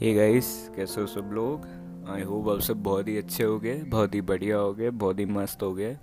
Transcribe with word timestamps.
Hey 0.00 0.12
guys 0.14 0.70
कैसे 0.76 1.00
हो 1.00 1.06
सब 1.06 1.30
लोग? 1.32 1.62
आई 2.08 2.22
होप 2.22 2.48
आप 2.48 2.60
सब 2.60 2.82
बहुत 2.82 3.08
ही 3.08 3.16
अच्छे 3.18 3.44
हो 3.44 3.58
गए 3.58 3.74
बहुत 3.82 4.14
ही 4.14 4.20
बढ़िया 4.20 4.56
हो 4.56 4.72
गए 4.72 4.90
बहुत 4.90 5.18
ही 5.18 5.24
मस्त 5.24 5.62
हो 5.62 5.74
गए 5.74 5.94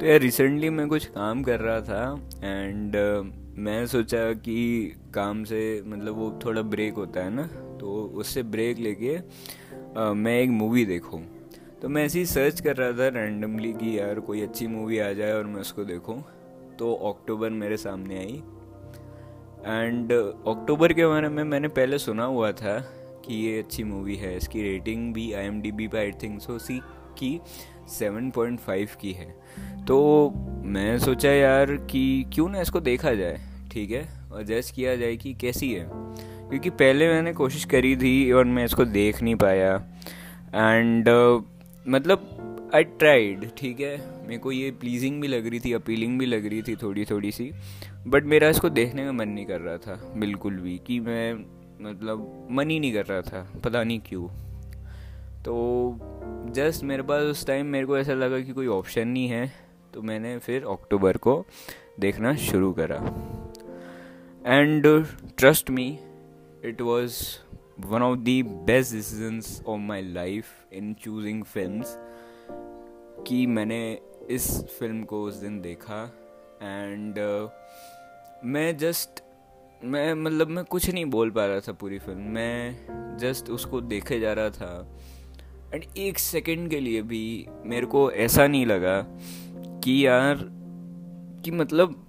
तो 0.00 0.06
यार 0.06 0.20
रिसेंटली 0.20 0.70
मैं 0.70 0.88
कुछ 0.88 1.06
काम 1.06 1.42
कर 1.42 1.60
रहा 1.60 1.80
था 1.80 2.28
एंड 2.44 2.96
uh, 2.96 3.58
मैं 3.58 3.86
सोचा 3.86 4.32
कि 4.32 4.86
काम 5.14 5.44
से 5.44 5.82
मतलब 5.86 6.14
वो 6.14 6.38
थोड़ा 6.44 6.62
ब्रेक 6.62 6.94
होता 6.94 7.20
है 7.20 7.30
ना 7.30 7.46
तो 7.80 8.12
उससे 8.14 8.42
ब्रेक 8.42 8.78
लेके 8.78 9.18
uh, 9.18 10.14
मैं 10.14 10.40
एक 10.40 10.50
मूवी 10.50 10.84
देखूँ। 10.84 11.22
तो 11.82 11.88
मैं 11.88 12.04
ऐसे 12.04 12.18
ही 12.18 12.26
सर्च 12.26 12.60
कर 12.60 12.76
रहा 12.76 12.92
था 12.92 13.08
रैंडमली 13.08 13.72
कि 13.72 13.98
यार 13.98 14.20
कोई 14.20 14.40
अच्छी 14.40 14.66
मूवी 14.66 14.98
आ 14.98 15.12
जाए 15.12 15.32
और 15.32 15.44
मैं 15.44 15.60
उसको 15.60 15.84
देखूँ। 15.84 16.24
तो 16.78 16.94
अक्टूबर 16.94 17.50
मेरे 17.50 17.76
सामने 17.76 18.18
आई। 18.18 18.42
एंड 19.66 20.12
अक्टूबर 20.46 20.92
के 20.92 21.06
बारे 21.06 21.28
में 21.28 21.44
मैंने 21.44 21.68
पहले 21.68 21.98
सुना 21.98 22.24
हुआ 22.24 22.52
था 22.52 22.92
कि 23.30 23.36
ये 23.36 23.58
अच्छी 23.58 23.84
मूवी 23.84 24.16
है। 24.16 24.36
इसकी 24.36 24.62
रेटिंग 24.62 25.12
भी 25.14 25.32
आई 25.32 25.44
एम 25.44 25.60
डी 25.62 25.72
बी 25.72 25.88
पर 25.88 25.98
आई 25.98 26.12
थिंक 26.12 26.40
सो 26.40 26.58
सी 26.58 26.80
की 27.18 27.40
सेवन 27.88 28.30
पॉइंट 28.30 28.58
फाइव 28.60 28.88
की 29.00 29.12
है। 29.12 29.34
तो 29.86 29.98
मैं 30.64 30.98
सोचा 30.98 31.30
यार 31.30 31.76
कि 31.90 32.24
क्यों 32.34 32.48
ना 32.48 32.60
इसको 32.60 32.80
देखा 32.80 33.14
जाए 33.14 33.40
ठीक 33.72 33.90
है? 33.90 34.02
और 34.32 34.42
जज 34.42 34.70
किया 34.70 34.96
जाए 34.96 35.16
कि 35.16 35.34
कैसी 35.34 35.72
है। 35.72 35.86
क्योंकि 36.50 36.70
पहले 36.70 37.08
मैंने 37.08 37.32
कोशिश 37.32 37.64
करी 37.64 37.96
थी 37.96 38.32
और 38.32 38.44
मैं 38.44 38.64
इसको 38.64 38.84
देख 38.84 39.22
नहीं 39.22 39.34
पाया। 39.34 39.74
एंड 40.54 41.08
uh, 41.08 41.42
मतलब 41.88 42.70
आई 42.74 42.84
ट्राइड 42.84 43.48
ठीक 43.58 43.80
है? 43.80 43.96
मेरे 44.26 44.38
को 44.38 44.52
ये 44.52 44.70
प्लीजिंग 44.70 45.20
भी 45.20 45.28
लग 45.28 45.46
रही 45.46 45.60
थी 45.60 45.72
अपीलिंग 45.72 46.18
भी 46.18 46.26
लग 46.26 46.46
रही 46.46 46.62
थी 46.62 46.76
थोड़ी 46.76 47.04
थोड़ी 47.04 47.32
सी। 47.32 47.50
बट 48.06 48.24
मेरा 48.24 48.48
इसको 48.48 48.68
देखने 48.70 49.04
का 49.04 49.12
मन 49.12 49.28
नहीं 49.28 49.46
कर 49.46 49.60
रहा 49.60 49.76
था 49.76 50.14
बिल्कुल 50.16 50.56
भी 50.56 50.80
कि 50.86 51.00
मैं 51.00 51.59
मतलब 51.80 52.48
मन 52.50 52.70
ही 52.70 52.80
नहीं 52.80 52.92
कर 52.92 53.06
रहा 53.06 53.20
था 53.20 53.60
पता 53.64 53.84
नहीं 53.84 54.00
क्यों। 54.00 54.28
तो 55.42 55.54
जस्ट 56.52 56.82
मेरे 56.84 57.02
पास 57.02 57.22
उस 57.22 57.46
टाइम 57.46 57.66
मेरे 57.66 57.86
को 57.86 57.98
ऐसा 57.98 58.14
लगा 58.14 58.40
कि 58.40 58.52
कोई 58.52 58.66
ऑप्शन 58.66 59.08
नहीं 59.08 59.28
है 59.28 59.52
तो 59.94 60.02
मैंने 60.02 60.38
फिर 60.38 60.64
अक्टूबर 60.64 61.16
को 61.16 61.46
देखना 62.00 62.34
शुरू 62.36 62.72
करा। 62.72 62.96
And 64.46 64.86
trust 65.38 65.70
me 65.70 65.98
it 66.64 66.80
was 66.80 67.22
one 67.80 68.02
of 68.02 68.18
the 68.18 68.28
best 68.66 68.94
decisions 68.94 69.62
of 69.66 69.80
my 69.80 70.02
life 70.02 70.46
in 70.72 70.94
choosing 70.94 71.44
film 71.44 71.82
कि 73.22 73.46
मैंने 73.46 73.98
इस 74.30 74.64
फ़िल्म 74.78 75.02
को 75.04 75.22
उस 75.22 75.34
दिन 75.34 75.60
देखा। 75.60 76.04
एंड 76.62 77.18
uh, 77.18 77.48
मैं 78.44 78.76
जस्ट 78.76 79.22
मैं 79.84 80.14
मतलब 80.14 80.48
मैं 80.48 80.64
कुछ 80.64 80.90
नहीं 80.90 81.04
बोल 81.04 81.30
पा 81.30 81.46
रहा 81.46 81.60
था 81.60 81.72
पूरी 81.72 81.98
फ़िल्म। 81.98 82.20
मैं 82.20 82.78
जस्ट 83.20 83.50
उसको 83.50 83.80
देखे 83.80 84.20
जा 84.20 84.32
रहा 84.32 84.50
था। 84.50 84.98
एंड 85.74 85.84
एक 85.96 86.18
सेकंड 86.18 86.70
के 86.70 86.80
लिए 86.80 87.02
भी 87.02 87.46
मेरे 87.64 87.86
को 87.86 88.12
ऐसा 88.12 88.46
नहीं 88.46 88.66
लगा 88.66 89.06
कि 89.84 90.06
यार, 90.06 90.38
कि 91.44 91.50
मतलब 91.50 92.06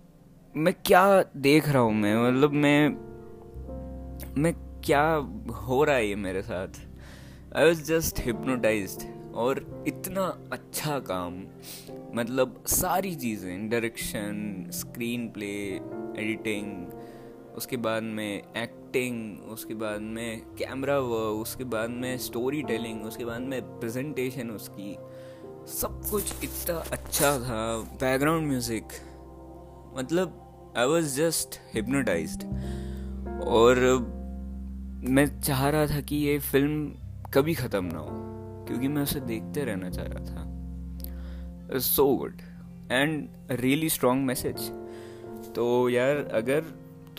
मैं 0.55 0.73
क्या 0.86 1.23
देख 1.38 1.69
रहा 1.69 1.81
हूँ 1.81 1.94
मैं? 1.94 2.30
मतलब 2.30 2.52
मैं 2.52 2.89
मैं 4.42 4.81
क्या 4.81 5.14
हो 5.53 5.83
रहा 5.83 5.95
है 5.95 6.08
ये 6.08 6.16
मेरे 6.16 6.42
साथ? 6.42 6.67
आई 7.55 7.66
वॉज़ 7.66 7.83
जस्ट 7.83 8.19
हिप्नोटाइज 8.19 9.14
और 9.36 9.83
इतना 9.88 10.38
अच्छा 10.52 10.99
काम 10.99 11.44
मतलब 12.14 12.64
सारी 12.67 13.16
चीज़ें 13.16 13.69
डायरेक्शन 13.69 14.66
स्क्रीन 14.72 15.30
प्ले 15.30 15.75
एडिटिंग 16.23 17.01
उसके 17.58 17.78
बाद 17.78 18.04
में 18.04 18.42
एक्टिंग 18.58 19.50
उसके 19.52 19.74
बाद 19.74 20.02
में 20.02 20.42
कैमरा 20.58 20.98
वर्क 21.00 21.42
उसके 21.42 21.64
बाद 21.64 21.90
में 21.90 22.18
स्टोरी 22.18 22.62
टेलिंग 22.64 23.04
उसके 23.06 23.26
बाद 23.26 23.42
में 23.42 23.62
प्रेजेंटेशन 23.80 24.50
उसकी। 24.50 24.95
सब 25.72 26.02
कुछ 26.11 26.44
इतना 26.44 26.78
अच्छा 26.92 27.32
था 27.40 27.78
बैकग्राउंड 28.02 28.48
म्यूज़िक 28.48 28.84
मतलब 29.98 30.73
आई 30.78 30.86
वॉज़ 30.86 31.16
जस्ट 31.17 31.60
हिप्नोटाइज 31.73 32.38
और 33.48 33.80
मैं 35.10 35.26
चाह 35.42 35.70
रहा 35.70 35.88
था 35.88 36.02
कि 36.02 36.16
ये 36.16 36.38
फ़िल्म 36.40 36.92
कभी 37.34 37.54
ख़त्म 37.54 37.86
ना 37.86 38.00
हो, 38.00 38.10
क्योंकि 38.67 38.88
मैं 38.88 39.02
उसे 39.04 39.20
देखते 39.20 39.64
रहना 39.66 39.90
चाह 39.90 40.06
रहा 40.06 40.26
था। 40.26 41.80
So 41.80 42.06
good 42.16 42.42
and 42.92 43.30
really 43.52 43.90
strong 43.90 44.26
message 44.28 44.70
तो 45.56 45.90
यार, 45.90 46.17
अगर 46.34 46.64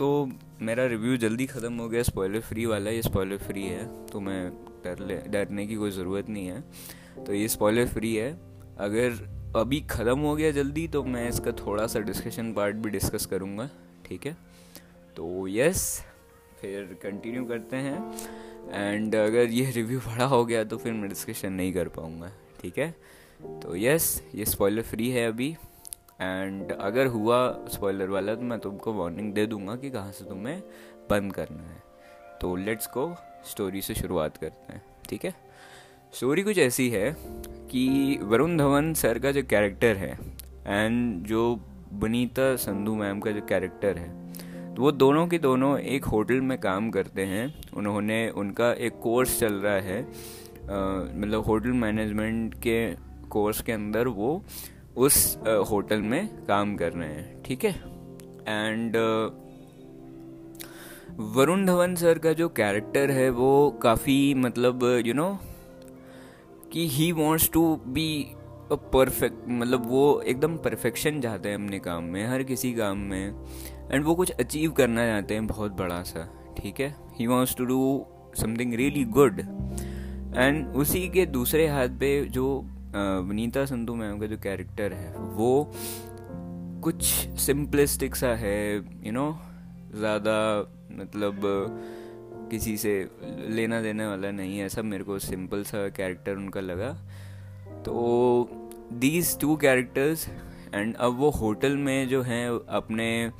तो 0.03 0.29
मेरा 0.61 0.85
रिव्यू 0.85 1.15
जल्दी 1.17 1.45
ख़त्म 1.47 1.77
हो 1.79 1.87
गया 1.89 2.01
स्पॉइलर 2.03 2.39
फ्री 2.41 2.65
वाला, 2.65 2.91
ये 2.91 3.01
स्पॉइलर 3.01 3.37
फ्री 3.39 3.61
है 3.63 3.85
तो 4.07 4.19
मैं 4.19 4.49
डर 4.83 4.99
ले, 4.99 5.15
डरने 5.27 5.65
की 5.67 5.75
कोई 5.75 5.91
ज़रूरत 5.91 6.29
नहीं 6.29 6.47
है। 6.47 7.23
तो 7.25 7.33
ये 7.33 7.47
स्पॉइलर 7.47 7.87
फ्री 7.87 8.13
है। 8.15 8.31
अगर 8.79 9.53
अभी 9.55 9.79
ख़त्म 9.89 10.17
हो 10.19 10.35
गया 10.35 10.51
जल्दी 10.51 10.87
तो 10.87 11.03
मैं 11.05 11.27
इसका 11.29 11.51
थोड़ा 11.57 11.85
सा 11.87 11.99
डिस्कशन 12.01 12.51
पार्ट 12.53 12.75
भी 12.75 12.89
डिस्कस 12.89 13.25
करूँगा, 13.25 13.69
ठीक 14.05 14.25
है? 14.25 14.35
तो 15.17 15.47
यस 15.47 15.85
फिर 16.61 16.97
कंटिन्यू 17.03 17.45
करते 17.45 17.77
हैं। 17.77 17.97
एंड 18.73 19.15
अगर 19.15 19.49
ये 19.51 19.71
रिव्यू 19.71 19.99
बड़ा 20.01 20.25
हो 20.25 20.43
गया 20.45 20.63
तो 20.63 20.77
फिर 20.77 20.93
मैं 20.93 21.09
डिस्कशन 21.09 21.53
नहीं 21.53 21.73
कर 21.73 21.87
पाऊँगा, 21.89 22.31
ठीक 22.61 22.79
है? 22.79 22.95
तो 23.61 23.75
यस 23.75 24.23
ये 24.35 24.45
स्पॉइलर 24.45 24.81
फ्री 24.83 25.09
है 25.11 25.27
अभी। 25.27 25.55
एंड 26.23 26.71
अगर 26.71 27.07
हुआ 27.07 27.37
स्पॉइलर 27.69 28.09
वाला 28.09 28.35
तो 28.35 28.41
मैं 28.43 28.59
तुमको 28.59 28.93
वार्निंग 28.93 29.33
दे 29.33 29.45
दूँगा 29.45 29.75
कि 29.75 29.89
कहाँ 29.89 30.11
से 30.11 30.25
तुम्हें 30.25 30.59
बंद 31.09 31.33
करना 31.33 31.63
है। 31.63 31.81
तो 32.41 32.55
लेट्स 32.55 32.87
को 32.87 33.13
स्टोरी 33.45 33.81
से 33.81 33.93
शुरुआत 33.95 34.37
करते 34.37 34.73
हैं, 34.73 34.81
ठीक 35.09 35.25
है? 35.25 35.33
स्टोरी 36.13 36.43
कुछ 36.43 36.57
ऐसी 36.57 36.89
है 36.89 37.15
कि 37.69 38.19
वरुण 38.23 38.57
धवन 38.57 38.93
सर 38.93 39.19
का 39.19 39.31
जो 39.31 39.43
कैरेक्टर 39.49 39.97
है 39.97 40.11
एंड 40.67 41.25
जो 41.25 41.55
बनीता 41.93 42.55
संधू 42.55 42.95
मैम 42.95 43.19
का 43.19 43.31
जो 43.31 43.41
कैरेक्टर 43.41 43.97
है 43.97 44.75
तो 44.75 44.81
वो 44.81 44.91
दोनों 44.91 45.25
के 45.27 45.37
दोनों 45.37 45.77
एक 45.79 46.05
होटल 46.05 46.41
में 46.41 46.57
काम 46.57 46.89
करते 46.91 47.25
हैं। 47.25 47.53
उन्होंने 47.73 48.29
उनका 48.29 48.71
एक 48.79 48.99
कोर्स 48.99 49.39
चल 49.39 49.53
रहा 49.55 49.79
है 49.81 50.01
मतलब 50.61 51.43
होटल 51.47 51.71
मैनेजमेंट 51.79 52.53
के 52.57 52.77
कोर्स 53.29 53.61
के 53.61 53.71
अंदर 53.71 54.07
वो 54.07 54.31
उस 54.97 55.37
होटल 55.69 56.01
में 56.01 56.27
काम 56.45 56.75
कर 56.75 56.93
रहे 56.93 57.07
हैं, 57.09 57.41
ठीक 57.43 57.63
है? 57.65 57.71
एंड 58.47 58.95
वरुण 61.35 61.65
धवन 61.65 61.95
सर 61.95 62.17
का 62.17 62.33
जो 62.33 62.47
कैरेक्टर 62.49 63.11
है, 63.11 63.29
वो 63.29 63.79
काफ़ी 63.83 64.33
मतलब 64.33 64.83
यू 65.05 65.13
नो 65.13 65.37
कि 66.73 66.87
he 66.89 67.11
wants 67.11 67.49
to 67.53 67.75
be 67.87 68.35
perfect 68.71 69.47
मतलब 69.49 69.89
वो 69.89 70.21
एकदम 70.21 70.55
परफेक्शन 70.57 71.19
चाहते 71.21 71.49
हैं 71.49 71.55
अपने 71.55 71.79
काम 71.79 72.03
में, 72.03 72.25
हर 72.27 72.43
किसी 72.43 72.73
काम 72.73 72.97
में। 72.99 73.45
एंड 73.91 74.03
वो 74.05 74.15
कुछ 74.15 74.31
अचीव 74.31 74.71
करना 74.71 75.05
चाहते 75.05 75.33
हैं 75.33 75.47
बहुत 75.47 75.71
बड़ा 75.71 76.01
सा, 76.03 76.27
ठीक 76.57 76.79
है? 76.79 76.95
He 77.19 77.27
wants 77.27 77.55
to 77.55 77.65
do 77.65 78.05
something 78.35 78.73
really 78.73 79.03
good 79.05 79.39
and 80.37 80.67
उसी 80.75 81.07
के 81.09 81.25
दूसरे 81.25 81.67
हाथ 81.67 81.89
पे 81.99 82.19
जो 82.25 82.45
वनीता 82.95 83.65
संधू 83.65 83.95
मैम 83.95 84.19
का 84.19 84.27
जो 84.27 84.37
कैरेक्टर 84.37 84.93
है, 84.93 85.13
वो 85.15 85.71
कुछ 86.83 87.03
सिंपलिस्टिक 87.39 88.15
सा 88.15 88.33
है 88.35 88.75
यू 89.05 89.11
नो 89.11 89.29
ज़्यादा 89.95 90.35
मतलब 90.91 91.41
किसी 92.51 92.75
से 92.77 92.93
लेना 93.49 93.81
देने 93.81 94.07
वाला 94.07 94.31
नहीं 94.31 94.57
है 94.59 94.69
सब 94.69 94.85
मेरे 94.85 95.03
को 95.03 95.17
सिंपल 95.19 95.63
सा 95.63 95.87
कैरेक्टर 95.89 96.35
उनका 96.35 96.61
लगा। 96.61 96.91
तो 97.85 98.49
दीज 98.93 99.37
टू 99.39 99.55
कैरेक्टर्स 99.55 100.27
एंड 100.73 100.95
अब 100.95 101.17
वो 101.17 101.29
होटल 101.31 101.77
में 101.77 102.07
जो 102.07 102.21
हैं, 102.21 102.47
अपने 102.69 103.31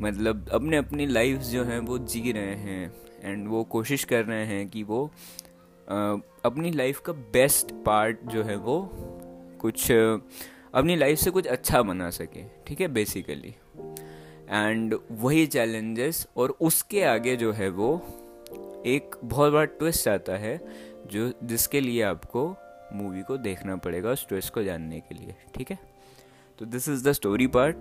मतलब 0.00 0.48
अपने 0.52 0.76
अपनी 0.76 1.06
लाइफ 1.06 1.38
जो 1.40 1.64
हैं, 1.64 1.78
वो 1.80 1.98
जी 1.98 2.32
रहे 2.32 2.54
हैं 2.56 2.92
एंड 3.22 3.48
वो 3.48 3.62
कोशिश 3.64 4.04
कर 4.04 4.24
रहे 4.24 4.44
हैं 4.46 4.68
कि 4.68 4.82
वो 4.82 5.10
अपनी 6.44 6.70
लाइफ 6.70 7.00
का 7.00 7.12
बेस्ट 7.12 7.72
पार्ट 7.72 8.18
जो 8.24 8.42
है 8.42 8.56
वो 8.56 8.90
कुछ 9.60 9.92
अपनी 10.74 10.96
लाइफ 10.96 11.18
से 11.18 11.30
कुछ 11.30 11.46
अच्छा 11.46 11.82
बना 11.82 12.10
सके, 12.10 12.44
ठीक 12.66 12.80
है 12.80 12.88
बेसिकली 12.88 13.54
एंड 14.50 14.98
वही 15.10 15.46
चैलेंजेस 15.46 16.26
और 16.36 16.56
उसके 16.60 17.04
आगे 17.04 17.36
जो 17.36 17.52
है 17.52 17.68
वो 17.68 18.06
एक 18.86 19.16
बहुत 19.24 19.52
बड़ा 19.52 19.64
ट्विस्ट 19.64 20.08
आता 20.08 20.32
है 20.32 20.60
जो, 21.06 21.32
जिसके 21.44 21.80
लिए 21.80 22.02
आपको 22.02 22.56
मूवी 22.92 23.22
को 23.22 23.36
देखना 23.36 23.76
पड़ेगा 23.76 24.10
उस 24.10 24.28
ट्विस्ट 24.28 24.54
को 24.54 24.62
जानने 24.62 25.00
के 25.00 25.14
लिए, 25.14 25.34
ठीक 25.54 25.70
है? 25.70 25.78
तो 26.58 26.64
this 26.64 26.88
is 26.88 27.08
the 27.08 27.12
story 27.12 27.46
part 27.46 27.76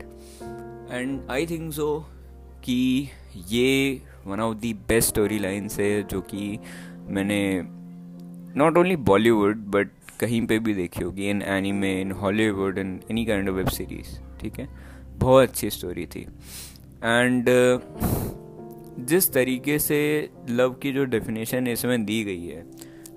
and 0.92 1.30
I 1.30 1.47
think 1.47 1.74
so 1.74 2.06
कि 2.63 3.09
ये 3.47 4.01
one 4.25 4.39
of 4.39 4.57
the 4.57 4.65
best 4.88 5.09
story 5.09 5.39
lines 5.39 5.80
है 5.80 6.04
जो 6.04 6.21
कि 6.21 6.59
मैंने 6.95 7.63
नॉट 8.57 8.77
ओनली 8.77 8.95
बॉलीवुड 8.95 9.57
बट 9.71 9.89
कहीं 10.19 10.45
पे 10.48 10.57
भी 10.59 10.74
देखी 10.74 11.03
होगी 11.03 11.30
in 11.30 11.42
anime 11.42 12.00
in 12.01 12.12
Hollywood 12.12 12.77
in 12.77 13.00
any 13.12 13.25
kind 13.25 13.50
of 13.50 13.56
web 13.56 13.68
series 13.68 14.18
ठीक 14.39 14.59
है? 14.59 14.68
बहुत 15.18 15.50
अच्छी 15.50 15.69
स्टोरी 15.69 16.06
थी। 16.06 16.21
एंड 17.03 17.45
जिस 19.07 19.31
तरीके 19.33 19.77
से 19.80 20.00
लव 20.50 20.74
की 20.74 20.92
जो 20.94 21.06
डेफिनेशन 21.06 21.68
इसमें 21.68 22.03
दी 22.06 22.24
गई 22.24 22.45
है 22.45 22.65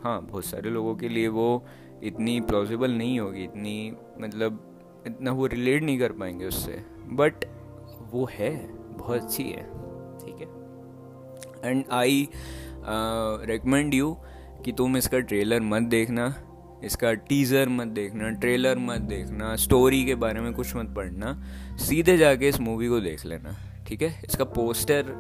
हाँ 0.05 0.21
बहुत 0.23 0.45
सारे 0.45 0.71
लोगों 0.71 0.95
के 0.97 1.09
लिए 1.09 1.29
वो 1.29 1.65
इतनी 2.03 2.41
प्लॉजिबल 2.41 2.91
नहीं 2.91 3.19
होगी, 3.21 3.43
इतनी 3.45 3.93
मतलब 4.21 4.61
इतना 5.07 5.33
वो 5.33 5.47
रिलेट 5.47 5.83
नहीं 5.83 5.99
कर 5.99 6.13
पाएँगे 6.13 6.47
उससे। 6.47 6.83
बट 7.13 7.45
वो 8.13 8.29
है, 8.33 8.51
बहुत 8.99 9.23
अच्छी 9.23 9.43
है, 9.43 9.63
ठीक 10.19 10.41
है? 10.41 11.71
एंड 11.71 11.85
आई 11.93 12.29
रिकमेंड 13.51 13.95
यू 13.95 14.17
कि 14.65 14.73
तुम 14.73 14.97
इसका 14.97 15.19
ट्रेलर 15.21 15.61
मत 15.63 15.83
देखना, 15.91 16.35
इसका 16.85 17.13
टीज़र 17.29 17.69
मत 17.69 17.87
देखना, 17.89 18.31
ट्रेलर 18.31 18.79
मत 18.79 19.01
देखना, 19.09 19.55
स्टोरी 19.57 20.05
के 20.05 20.15
बारे 20.17 20.41
में 20.41 20.53
कुछ 20.55 20.75
मत 20.77 20.95
पढ़ना, 20.97 21.33
सीधे 21.81 22.17
जाके 22.17 22.49
इस 22.49 22.61
मूवी 22.61 22.89
को 22.89 23.01
देख 23.01 23.25
लेना, 23.27 23.57
ठीक 23.89 24.03
है? 24.03 24.15
इसका 24.25 24.45
poster 24.45 25.15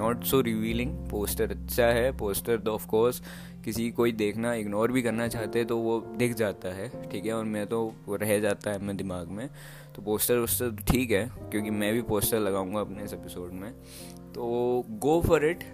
not 0.00 0.24
so 0.24 0.40
revealing 0.40 0.92
poster 1.10 1.50
अच्छा 1.50 1.86
है 1.86 2.10
पोस्टर 2.16 2.58
तो 2.58 2.72
ऑफ़ 2.72 2.86
कोर्स 2.86 3.22
किसी 3.64 3.90
कोई 3.90 4.12
देखना 4.12 4.52
इग्नोर 4.54 4.92
भी 4.92 5.02
करना 5.02 5.26
चाहते 5.28 5.64
तो 5.64 5.76
वो 5.78 5.98
दिख 6.18 6.34
जाता 6.36 6.74
है, 6.74 6.88
ठीक 7.10 7.26
है? 7.26 7.32
और 7.32 7.44
मैं 7.44 7.66
तो 7.66 7.82
वो 8.06 8.16
रह 8.16 8.38
जाता 8.40 8.70
है 8.70 8.80
मेरे 8.80 8.98
दिमाग 8.98 9.28
में 9.28 9.48
तो 9.96 10.02
पोस्टर 10.02 10.38
वोस्टर 10.38 10.76
ठीक 10.88 11.10
है, 11.10 11.24
क्योंकि 11.50 11.70
मैं 11.70 11.92
भी 11.94 12.02
पोस्टर 12.02 12.38
लगाऊँगा 12.40 12.80
अपने 12.80 13.04
इस 13.04 13.12
एपिसोड 13.14 13.52
में 13.52 13.72
तो 14.34 14.84
गो 14.98 15.20
फॉर 15.26 15.44
इट 15.46 15.64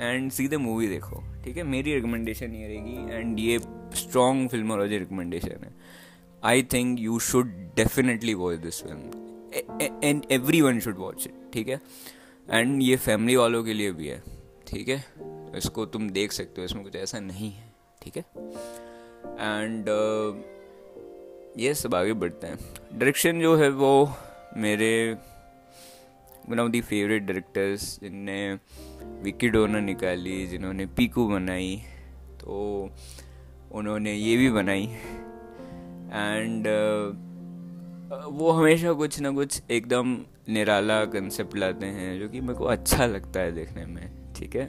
एंड 0.00 0.30
सीधे 0.30 0.56
मूवी 0.56 0.88
देखो, 0.88 1.22
ठीक 1.44 1.56
है? 1.56 1.62
मेरी 1.62 1.94
रिकमेंडेशन 1.94 2.54
ये 2.54 2.68
रहेगी, 2.68 3.14
एंड 3.14 3.38
ये 3.40 3.58
स्ट्रॉन्ग 3.94 4.48
फिल्मोलॉजी 4.50 4.98
रिकमेंडेशन 4.98 5.64
है। 5.64 5.72
I 6.44 6.62
think 6.72 6.98
you 7.00 7.18
should 7.18 7.52
definitely 7.76 8.34
watch 8.34 8.58
this 8.58 8.82
film 8.82 10.00
and 10.04 10.22
everyone 10.60 10.80
should 10.80 10.98
watch 10.98 11.26
it 11.26 11.34
ठीक 11.52 11.68
है? 11.68 11.80
एंड 12.50 12.82
ये 12.82 12.96
फैमिली 12.96 13.36
वालों 13.36 13.62
के 13.64 13.72
लिए 13.72 13.92
भी 13.92 14.08
है, 14.08 14.22
ठीक 14.66 14.88
है? 14.88 15.04
इसको 15.56 15.86
तुम 15.86 16.10
देख 16.10 16.32
सकते 16.32 16.60
हो, 16.60 16.64
इसमें 16.64 16.82
कुछ 16.84 16.96
ऐसा 16.96 17.20
नहीं 17.20 17.50
है, 17.52 17.72
ठीक 18.02 18.16
है? 18.16 18.24
एंड 19.40 19.88
ये 21.58 21.74
सब 21.74 21.94
आगे 21.94 22.12
बढ़ते 22.12 22.46
हैं। 22.46 22.58
डायरेक्शन 22.92 23.40
जो 23.40 23.56
है 23.56 23.68
वो 23.70 24.12
मेरे 24.56 25.16
one 26.48 26.60
of 26.60 26.70
the 26.70 26.80
favourite 26.80 27.22
directors 27.22 28.00
जिनने 28.00 28.58
विकी 29.22 29.48
डोनर 29.48 29.80
निकाली 29.80 30.46
जिन्होंने 30.46 30.86
पीकू 30.86 31.28
बनाई 31.28 31.76
तो 32.40 32.90
उन्होंने 33.72 34.14
ये 34.14 34.36
भी 34.36 34.50
बनाई। 34.50 34.84
एंड 36.12 36.66
uh, 36.66 38.30
वो 38.32 38.50
हमेशा 38.50 38.92
कुछ 38.92 39.20
ना 39.20 39.30
कुछ 39.30 39.62
एकदम 39.70 40.16
निराला 40.48 41.04
कंसेप्ट 41.04 41.56
लाते 41.56 41.86
हैं 41.86 42.18
जो 42.20 42.28
कि 42.28 42.40
मेरे 42.40 42.54
को 42.54 42.64
अच्छा 42.64 43.06
लगता 43.06 43.40
है 43.40 43.52
देखने 43.52 43.86
में 43.86 44.32
ठीक 44.34 44.56
है? 44.56 44.64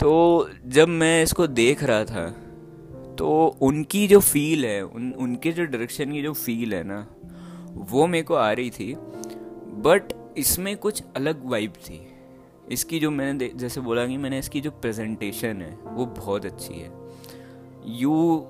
तो 0.00 0.50
जब 0.66 0.88
मैं 0.88 1.22
इसको 1.22 1.46
देख 1.46 1.82
रहा 1.84 2.04
था 2.04 2.28
तो 3.18 3.56
उनकी 3.60 4.08
जो 4.08 4.20
फील 4.20 4.64
है 4.66 4.84
उन 4.84 5.12
उनके 5.12 5.52
जो 5.52 5.64
डायरेक्शन 5.64 6.12
की 6.12 6.22
जो 6.22 6.32
फील 6.32 6.74
है 6.74 6.82
ना 6.84 7.06
वो 7.72 8.06
मेरे 8.06 8.24
को 8.24 8.34
आ 8.34 8.52
रही 8.52 8.70
थी। 8.70 8.94
बट 9.86 10.12
इसमें 10.36 10.76
कुछ 10.76 11.02
अलग 11.16 11.44
वाइब 11.50 11.72
थी। 11.80 12.00
इसकी 12.72 12.98
जो 13.00 13.10
मैंने 13.10 13.50
जैसे 13.54 13.80
बोला 13.80 14.06
कि 14.06 14.16
मैंने 14.16 14.38
इसकी 14.38 14.60
जो 14.60 14.70
प्रेजेंटेशन 14.72 15.62
है, 15.62 15.70
वो 15.86 16.06
बहुत 16.06 16.46
अच्छी 16.46 16.74
है। 16.74 16.90
यू 18.00 18.46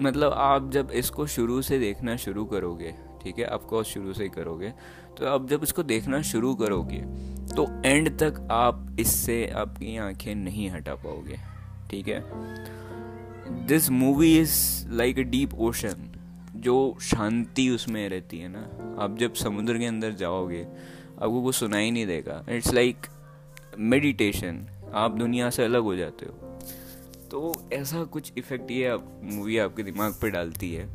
मतलब 0.00 0.32
आप 0.32 0.70
जब 0.70 0.90
इसको 0.90 1.26
शुरू 1.26 1.60
से 1.62 1.78
देखना 1.78 2.16
शुरू 2.16 2.44
करोगे, 2.44 2.94
ठीक 3.22 3.38
है? 3.38 3.46
ऑफकोर्स 3.46 3.88
शुरू 3.88 4.12
से 4.12 4.22
ही 4.22 4.28
करोगे 4.28 4.72
तो 5.18 5.26
आप 5.26 5.46
जब 5.48 5.62
इसको 5.62 5.82
देखना 5.82 6.20
शुरू 6.22 6.54
करोगे 6.54 7.00
तो 7.54 7.66
एंड 7.84 8.08
तक 8.18 8.46
आप 8.50 8.96
इससे 9.00 9.46
आपकी 9.56 9.96
आँखें 9.98 10.34
नहीं 10.34 10.68
हटा 10.70 10.94
पाओगे, 10.94 11.38
ठीक 11.90 12.08
है? 12.08 12.22
This 13.66 13.90
movie 13.90 14.36
is 14.38 14.88
like 14.90 15.18
a 15.18 15.22
deep 15.22 15.54
ocean 15.60 16.04
जो 16.56 16.96
शांति 17.02 17.68
उसमें 17.70 18.08
रहती 18.08 18.38
है 18.38 18.48
ना। 18.48 18.60
आप 19.02 19.16
जब 19.18 19.34
समुद्र 19.34 19.78
के 19.78 19.86
अंदर 19.86 20.12
जाओगे 20.14 20.66
आपको 21.22 21.42
कुछ 21.42 21.54
सुनाई 21.54 21.90
नहीं 21.90 22.06
देगा। 22.06 22.44
इट्स 22.48 22.72
लाइक 22.74 23.06
मेडिटेशन 23.78 24.66
आप 24.94 25.10
दुनिया 25.10 25.50
से 25.50 25.64
अलग 25.64 25.82
हो 25.82 25.96
जाते 25.96 26.26
हो। 26.26 26.32
तो 27.30 27.68
ऐसा 27.72 28.04
कुछ 28.04 28.32
इफ़ेक्ट 28.38 28.70
ये 28.70 28.86
आप 28.86 29.20
मूवी 29.24 29.58
आपके 29.58 29.82
दिमाग 29.82 30.12
पे 30.12 30.30
डालती 30.30 30.74
है। 30.74 30.88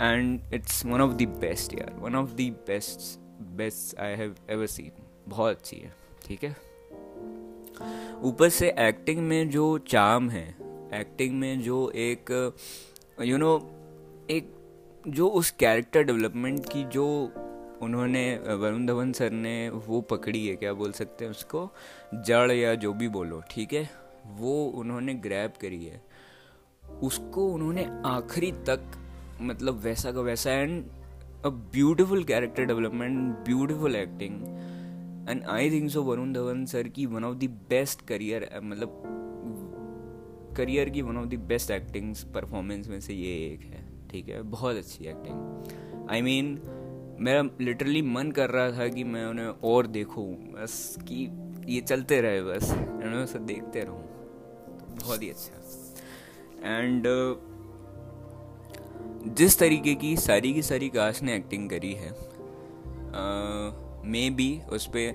And 0.00 0.40
it's 0.54 0.86
one 0.86 1.00
of 1.00 1.12
the 1.12 1.22
best 1.22 1.74
यार। 1.74 1.94
One 1.94 2.14
of 2.14 2.30
the 2.30 2.40
best 2.66 3.20
best 3.42 3.98
I 3.98 4.12
have 4.12 4.34
ever 4.50 4.66
seen 4.66 4.92
बहुत 5.28 5.56
अच्छी 5.56 5.76
है। 5.76 5.94
ठीक 6.26 6.44
है? 6.44 6.56
ऊपर 8.22 8.48
से 8.48 8.74
एक्टिंग 8.78 9.18
में 9.18 9.50
जो 9.50 9.78
चाम 9.78 10.30
है 10.30 10.48
एक्टिंग 10.94 11.34
में 11.34 11.60
जो 11.60 11.90
एक 11.90 12.52
यू 13.20 13.26
you 13.26 13.38
नो 13.38 13.58
know, 13.58 14.30
एक 14.30 14.54
जो 15.08 15.28
उस 15.28 15.50
कैरेक्टर 15.50 16.02
डेवलपमेंट 16.02 16.66
की 16.72 16.84
जो 16.84 17.32
उन्होंने 17.82 18.36
वरुण 18.36 18.86
धवन 18.86 19.12
सर 19.12 19.30
ने 19.30 19.68
वो 19.70 20.00
पकड़ी 20.00 20.46
है, 20.46 20.56
क्या 20.56 20.72
बोल 20.72 20.92
सकते 20.92 21.24
हैं 21.24 21.30
उसको? 21.30 21.70
जड़ 22.14 22.52
या 22.52 22.74
जो 22.74 22.92
भी 22.92 23.08
बोलो, 23.08 23.42
ठीक 23.50 23.72
है? 23.72 23.90
वो 24.26 24.64
उन्होंने 24.66 25.14
ग्रैब 25.14 25.52
करी 25.60 25.84
है। 25.84 26.02
उसको 27.02 27.48
उन्होंने 27.48 27.84
आखिरी 28.06 28.52
तक 28.52 28.80
मतलब 29.40 29.74
वैसा 29.74 30.12
का 30.12 30.20
वैसा 30.20 30.52
and 30.52 30.84
a 31.44 31.48
beautiful 31.48 32.24
character 32.24 32.64
development 32.64 33.38
beautiful 33.38 33.96
acting 33.96 34.42
and 35.30 35.44
I 35.44 35.70
think 35.70 35.90
so 35.90 36.02
Varun 36.02 36.32
Dhawan 36.32 36.64
sir 36.66 36.88
की 36.88 37.06
one 37.06 37.24
of 37.24 37.36
the 37.36 37.44
best 37.70 38.06
career 38.06 38.60
मतलब 38.62 39.02
करियर 40.56 40.90
की 40.90 41.02
one 41.02 41.16
of 41.16 41.26
the 41.26 41.34
best 41.34 41.70
acting 41.70 42.14
performance 42.34 42.88
में 42.88 43.00
से 43.00 43.14
ये 43.14 43.34
एक 43.52 43.60
है, 43.60 44.08
ठीक 44.08 44.28
है? 44.28 44.42
बहुत 44.42 44.76
अच्छी 44.76 45.04
एक्टिंग 45.04 46.08
आई 46.10 46.22
मीन 46.22 46.60
मेरा 47.20 47.42
लिटरली 47.60 48.02
मन 48.02 48.30
कर 48.30 48.50
रहा 48.50 48.70
था 48.78 48.88
कि 48.88 49.04
मैं 49.04 49.24
उन्हें 49.26 49.46
और 49.46 49.86
देखूँ, 49.86 50.26
बस 50.52 50.96
कि 51.00 51.28
ये 51.66 51.80
चलते 51.80 52.20
रहे 52.20 52.42
बस 52.42 52.70
मैं 52.72 53.22
उसे 53.24 53.38
देखते 53.38 53.80
रहूँ। 53.80 54.02
तो 54.78 54.94
बहुत 55.02 55.22
ही 55.22 55.30
अच्छा। 55.30 56.76
एंड 56.76 57.06
जिस 59.36 59.58
तरीके 59.58 59.94
की 59.94 60.16
सारी 60.16 60.52
की 60.54 60.62
सारी 60.62 60.88
कास्ट 60.88 61.22
ने 61.22 61.34
एक्टिंग 61.36 61.68
करी 61.70 61.92
है 61.92 62.10
मे 64.04 64.28
बी 64.30 64.60
उस 64.72 64.86
पर 64.96 65.12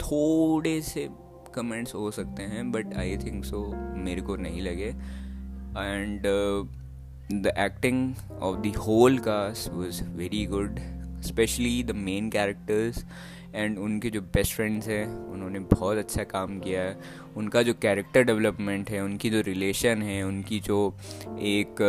थोड़े 0.00 0.80
से 0.82 1.08
कमेंट्स 1.54 1.94
हो 1.94 2.10
सकते 2.10 2.42
हैं 2.42 2.70
बट 2.72 2.94
आई 2.94 3.16
थिंक 3.16 3.44
सो 3.44 3.66
मेरे 3.96 4.22
को 4.22 4.36
नहीं 4.36 4.62
लगे। 4.62 4.88
And 5.78 6.26
the 7.32 7.52
acting 7.58 8.14
of 8.40 8.60
the 8.60 8.76
whole 8.76 9.18
cast 9.18 9.70
was 9.72 10.02
very 10.04 10.44
good 10.46 10.78
specially 11.22 11.82
the 11.82 11.90
main 11.90 12.30
characters 12.30 13.04
and 13.54 13.78
उनके 13.78 14.10
जो 14.10 14.20
बेस्ट 14.20 14.54
फ्रेंड्स 14.54 14.88
हैं, 14.88 15.06
उन्होंने 15.06 15.58
बहुत 15.58 15.96
अच्छा 15.96 16.22
काम 16.24 16.58
किया 16.58 16.82
है। 16.82 16.98
उनका 17.36 17.62
जो 17.62 17.74
कैरेक्टर 17.74 18.22
डेवलपमेंट 18.22 18.90
है, 18.90 19.00
उनकी 19.00 19.30
जो 19.30 19.40
रिलेशन 19.40 20.02
है, 20.02 20.22
उनकी 20.22 20.60
जो 20.60 20.96
एक, 21.28 21.80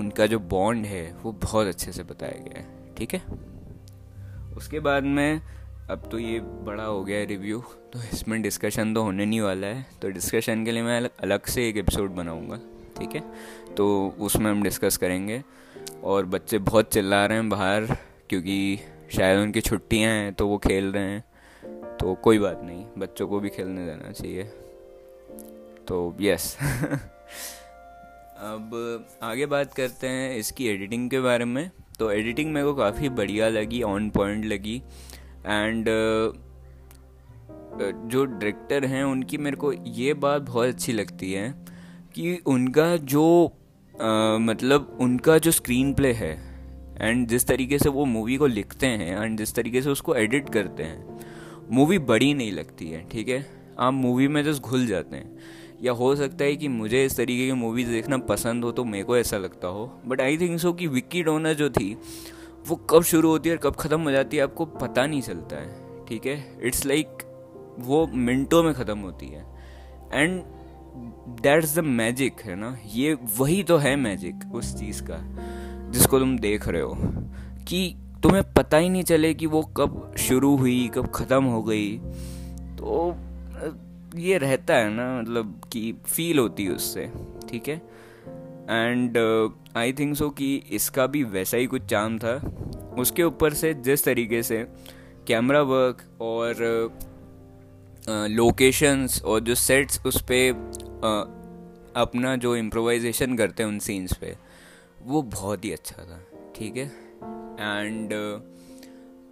उनका 0.00 0.26
जो 0.26 0.38
बॉन्ड 0.38 0.86
है, 0.86 1.16
वो 1.22 1.32
बहुत 1.32 1.66
अच्छे 1.66 1.92
से 1.92 2.02
बताया 2.02 2.42
गया 2.42 2.60
है, 2.60 2.94
ठीक 2.96 3.14
है? 3.14 3.22
उसके 4.56 4.80
बाद 4.80 5.04
में, 5.04 5.40
अब 5.90 6.08
तो 6.10 6.18
ये 6.18 6.40
बड़ा 6.40 6.84
हो 6.84 7.04
गया 7.04 7.18
है 7.18 7.26
रिव्यू 7.26 7.60
तो 7.92 7.98
इसमें 8.12 8.40
डिस्कशन 8.42 8.94
तो 8.94 9.02
होने 9.02 9.24
नहीं 9.26 9.40
वाला 9.40 9.66
है। 9.66 9.86
तो 10.02 10.10
डिस्कशन 10.10 10.64
के 10.64 10.72
लिए 10.72 10.82
मैं 10.82 11.00
अलग 11.00 11.46
से 11.46 11.68
एक 11.68 11.76
एपिसोड 11.76 12.10
बनाऊँगा। 12.10 12.60
ठीक 12.98 13.14
है? 13.14 13.22
तो 13.74 14.14
उसमें 14.20 14.50
हम 14.50 14.62
डिस्कस 14.62 14.96
करेंगे। 14.96 15.42
और 16.04 16.26
बच्चे 16.26 16.58
बहुत 16.58 16.92
चिल्ला 16.92 17.26
रहे 17.26 17.38
हैं 17.38 17.48
बाहर, 17.48 17.84
क्योंकि 18.28 18.78
शायद 19.12 19.40
उनकी 19.40 19.60
छुट्टियाँ 19.60 20.12
हैं 20.12 20.34
तो 20.34 20.48
वो 20.48 20.58
खेल 20.58 20.92
रहे 20.92 21.02
हैं। 21.02 21.24
तो 21.96 22.14
कोई 22.14 22.38
बात 22.38 22.60
नहीं, 22.64 22.86
बच्चों 22.98 23.28
को 23.28 23.40
भी 23.40 23.48
खेलने 23.48 23.86
देना 23.86 24.12
चाहिए। 24.12 24.42
तो 25.88 26.16
यस 26.20 26.56
अब 28.38 29.06
आगे 29.22 29.46
बात 29.46 29.74
करते 29.74 30.06
हैं 30.06 30.36
इसकी 30.36 30.68
एडिटिंग 30.68 31.10
के 31.10 31.20
बारे 31.20 31.44
में। 31.44 31.70
तो 31.98 32.10
एडिटिंग 32.10 32.52
मेरे 32.52 32.66
को 32.66 32.74
काफ़ी 32.74 33.08
बढ़िया 33.08 33.48
लगी 33.48 33.82
ऑन 33.82 34.10
पॉइंट 34.10 34.44
लगी। 34.44 34.82
एंड 35.46 35.86
जो 38.08 38.24
डायरेक्टर 38.24 38.84
हैं, 38.84 39.04
उनकी 39.04 39.38
मेरे 39.38 39.56
को 39.56 39.72
ये 39.72 40.14
बात 40.14 40.42
बहुत 40.42 40.68
अच्छी 40.68 40.92
लगती 40.92 41.32
है। 41.32 41.73
कि 42.14 42.38
उनका 42.46 42.96
जो 42.96 43.52
आ, 43.94 44.38
मतलब 44.38 44.96
उनका 45.00 45.38
जो 45.38 45.50
स्क्रीन 45.50 45.92
प्ले 45.94 46.12
है 46.12 46.32
एंड 47.00 47.26
जिस 47.28 47.46
तरीके 47.46 47.78
से 47.78 47.88
वो 47.88 48.04
मूवी 48.04 48.36
को 48.36 48.46
लिखते 48.46 48.86
हैं 48.86 49.22
एंड 49.22 49.38
जिस 49.38 49.54
तरीके 49.54 49.82
से 49.82 49.90
उसको 49.90 50.14
एडिट 50.14 50.50
करते 50.50 50.82
हैं 50.82 51.18
मूवी 51.70 51.98
बड़ी 51.98 52.32
नहीं 52.34 52.52
लगती 52.52 52.88
है 52.90 53.04
ठीक 53.08 53.28
है? 53.28 53.46
आप 53.78 53.92
मूवी 53.92 54.28
में 54.28 54.42
जस्ट 54.44 54.62
घुल 54.62 54.86
जाते 54.86 55.16
हैं। 55.16 55.38
या 55.82 55.92
हो 55.92 56.14
सकता 56.16 56.44
है 56.44 56.56
कि 56.56 56.68
मुझे 56.68 57.04
इस 57.04 57.16
तरीके 57.16 57.46
की 57.46 57.52
मूवीज़ 57.52 57.90
देखना 57.90 58.18
पसंद 58.18 58.64
हो 58.64 58.72
तो 58.72 58.84
मेरे 58.84 59.04
को 59.04 59.16
ऐसा 59.16 59.38
लगता 59.38 59.68
हो। 59.68 59.86
बट 60.06 60.20
आई 60.20 60.38
थिंक 60.38 60.58
सो 60.60 60.72
कि 60.72 60.86
विक्की 60.86 61.22
डोनर 61.22 61.54
जो 61.54 61.70
थी 61.70 61.96
वो 62.68 62.76
कब 62.90 63.02
शुरू 63.02 63.28
होती 63.28 63.48
है 63.48 63.56
और 63.56 63.60
कब 63.62 63.76
ख़त्म 63.76 64.00
हो 64.00 64.10
जाती 64.10 64.36
है 64.36 64.42
आपको 64.42 64.64
पता 64.64 65.06
नहीं 65.06 65.22
चलता 65.22 65.56
है 65.56 66.04
ठीक 66.06 66.26
है? 66.26 66.58
इट्स 66.62 66.86
लाइक 66.86 67.22
वो 67.78 68.06
मिनटों 68.06 68.62
में 68.62 68.74
ख़त्म 68.74 68.98
होती 68.98 69.26
है। 69.26 69.46
एंड 70.12 70.42
दैट्स 71.42 71.76
द 71.76 71.78
मैजिक 71.78 72.40
है 72.40 72.54
ना? 72.56 72.78
ये 72.86 73.16
वही 73.38 73.62
तो 73.62 73.76
है 73.76 73.96
मैजिक 73.96 74.54
उस 74.54 74.78
चीज़ 74.78 75.02
का, 75.02 75.18
जिसको 75.90 76.18
तुम 76.18 76.38
देख 76.38 76.68
रहे 76.68 76.82
हो। 76.82 76.98
कि 77.68 77.96
तुम्हें 78.22 78.52
पता 78.52 78.76
ही 78.76 78.88
नहीं 78.88 79.02
चले 79.02 79.34
कि 79.34 79.46
वो 79.46 79.62
कब 79.62 80.14
शुरू 80.18 80.56
हुई, 80.56 80.90
कब 80.94 81.06
ख़त्म 81.06 81.44
हो 81.44 81.62
गई। 81.62 81.98
तो 82.78 83.16
ये 84.16 84.38
रहता 84.38 84.74
है 84.74 84.90
ना 84.90 85.20
मतलब 85.20 85.60
कि 85.72 85.94
फील 86.06 86.38
होती 86.38 86.64
है 86.64 86.70
उससे, 86.70 87.10
ठीक 87.48 87.68
है? 87.68 87.76
एंड 88.70 89.18
आई 89.76 89.92
थिंक 89.92 90.16
सो 90.16 90.30
कि 90.30 90.56
इसका 90.70 91.06
भी 91.06 91.24
वैसा 91.24 91.56
ही 91.56 91.66
कुछ 91.66 91.82
चाम 91.82 92.18
था। 92.18 92.34
उसके 92.98 93.22
ऊपर 93.22 93.52
से 93.52 93.74
जिस 93.74 94.04
तरीके 94.04 94.42
से 94.42 94.66
कैमरा 95.26 95.62
वर्क 95.62 96.02
और 96.20 96.54
लोकेशंस 98.08 99.22
और 99.22 99.40
जो 99.40 99.54
सेट्स 99.54 100.00
उस 100.06 100.20
पर 100.22 100.50
अपना 101.96 102.36
जो 102.36 102.56
इम्प्रोवाइजेशन 102.56 103.36
करते 103.36 103.62
हैं 103.62 103.70
उन 103.70 103.78
सीन्स 103.78 104.12
पे, 104.12 104.36
वो 105.02 105.22
बहुत 105.22 105.64
ही 105.64 105.72
अच्छा 105.72 106.02
था, 106.02 106.20
ठीक 106.56 106.76
है? 106.76 106.86
एंड 107.60 108.10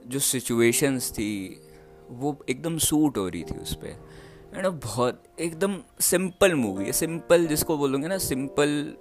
जो 0.06 0.18
सिचुएशंस 0.18 1.10
थी, 1.12 1.60
वो 2.10 2.44
एकदम 2.48 2.78
सूट 2.78 3.18
हो 3.18 3.28
रही 3.28 3.42
थी 3.42 3.58
उस 3.58 3.74
पर 3.74 3.86
एंड 4.56 4.66
बहुत, 4.66 5.22
एकदम 5.40 5.76
सिंपल 6.00 6.54
मूवी 6.54 6.84
है 6.84 6.92
सिंपल 6.92 7.46
जिसको 7.46 7.76
बोलोगे 7.76 8.08
ना 8.08 8.18
सिंपल 8.18 8.94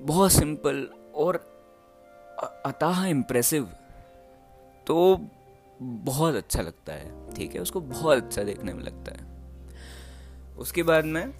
बहुत 0.00 0.32
सिंपल 0.32 0.88
और 1.14 1.36
अतः 2.66 3.04
इम्प्रेसिव 3.06 3.64
तो 4.86 5.28
बहुत 5.82 6.34
अच्छा 6.34 6.62
लगता 6.62 6.92
है, 6.92 7.34
ठीक 7.34 7.54
है? 7.54 7.60
उसको 7.60 7.80
बहुत 7.80 8.16
अच्छा 8.16 8.42
देखने 8.42 8.72
में 8.74 8.82
लगता 8.84 9.12
है। 9.12 9.26
उसके 10.58 10.82
बाद 10.82 11.04
में 11.04 11.32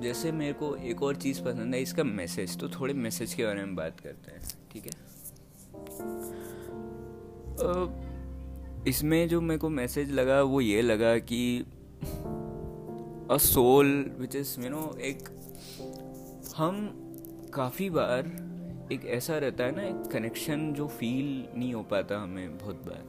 जैसे 0.00 0.32
मेरे 0.32 0.52
को 0.52 0.74
एक 0.76 1.02
और 1.02 1.16
चीज़ 1.16 1.42
पसंद 1.42 1.74
है, 1.74 1.80
इसका 1.82 2.04
मैसेज 2.04 2.56
तो 2.58 2.68
थोड़े 2.70 2.94
मैसेज 2.94 3.34
के 3.34 3.44
बारे 3.44 3.64
में 3.64 3.74
बात 3.76 4.00
करते 4.00 4.30
हैं, 4.30 4.40
ठीक 4.72 4.86
है? 4.86 4.92
इसमें 8.88 9.28
जो 9.28 9.40
मेरे 9.40 9.58
को 9.58 9.68
मैसेज 9.68 10.10
लगा, 10.10 10.42
वो 10.42 10.60
ये 10.60 10.82
लगा 10.82 11.16
कि 11.18 11.64
a 13.30 13.36
soul 13.38 13.86
which 14.18 14.36
is 14.36 14.60
you 14.60 14.70
know 14.70 14.96
एक, 15.00 15.28
हम 16.56 17.50
काफ़ी 17.54 17.90
बार 17.90 18.22
एक 18.92 19.04
ऐसा 19.04 19.38
रहता 19.38 19.64
है 19.64 19.76
ना, 19.76 19.82
एक 19.82 20.10
कनेक्शन 20.12 20.72
जो 20.72 20.88
फील 20.88 21.58
नहीं 21.58 21.74
हो 21.74 21.82
पाता 21.82 22.20
हमें 22.20 22.58
बहुत 22.58 22.74
बार। 22.74 23.04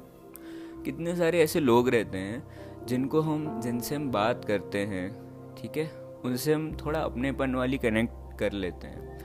कितने 0.85 1.15
सारे 1.15 1.39
ऐसे 1.39 1.59
लोग 1.59 1.89
रहते 1.89 2.17
हैं, 2.17 2.47
जिनको 2.85 3.21
हम, 3.21 3.61
जिनसे 3.61 3.95
हम 3.95 4.11
बात 4.11 4.45
करते 4.45 4.77
हैं, 4.77 5.21
ठीक 5.55 5.77
है? 5.77 5.91
उनसे 6.25 6.53
हम 6.53 6.77
थोड़ा 6.85 6.99
अपनेपन 6.99 7.55
वाली 7.55 7.77
कनेक्ट 7.77 8.39
कर 8.39 8.51
लेते 8.51 8.87
हैं। 8.87 9.19